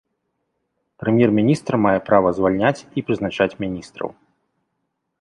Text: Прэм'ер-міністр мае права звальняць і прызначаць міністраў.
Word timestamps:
Прэм'ер-міністр 1.03 1.73
мае 1.85 1.93
права 2.09 2.33
звальняць 2.39 2.75
і 2.81 2.99
прызначаць 3.11 3.57
міністраў. 3.65 4.09